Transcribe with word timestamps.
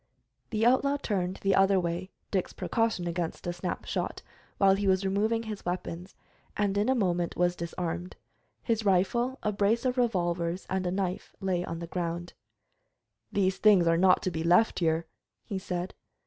The 0.49 0.65
outlaw 0.65 0.97
turned 0.97 1.37
the 1.43 1.53
other 1.53 1.79
way, 1.79 2.09
Dick's 2.31 2.53
precaution 2.53 3.05
against 3.05 3.45
a 3.45 3.53
snap 3.53 3.85
shot, 3.85 4.23
while 4.57 4.73
he 4.73 4.87
was 4.87 5.05
removing 5.05 5.43
his 5.43 5.63
weapons, 5.63 6.15
and 6.57 6.75
in 6.75 6.89
a 6.89 6.95
moment 6.95 7.37
was 7.37 7.55
disarmed. 7.55 8.15
His 8.63 8.83
rifle, 8.83 9.37
a 9.43 9.51
brace 9.51 9.85
of 9.85 9.99
revolvers, 9.99 10.65
and 10.71 10.87
a 10.87 10.91
knife 10.91 11.35
lay 11.39 11.63
on 11.63 11.77
the 11.77 11.85
ground. 11.85 12.33
"These 13.31 13.59
things 13.59 13.85
are 13.85 13.95
not 13.95 14.23
to 14.23 14.31
be 14.31 14.43
left 14.43 14.79
here," 14.79 15.05
he 15.43 15.59
said. 15.59 15.93